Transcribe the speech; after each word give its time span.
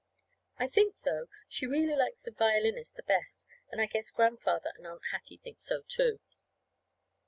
I 0.57 0.67
think, 0.67 0.95
though, 1.05 1.27
she 1.47 1.67
really 1.67 1.95
likes 1.95 2.23
the 2.23 2.31
violinist 2.31 2.95
the 2.95 3.03
best; 3.03 3.45
and 3.71 3.79
I 3.79 3.85
guess 3.85 4.09
Grandfather 4.09 4.71
and 4.75 4.87
Aunt 4.87 5.03
Hattie 5.11 5.37
think 5.37 5.61
so, 5.61 5.83
too. 5.87 6.19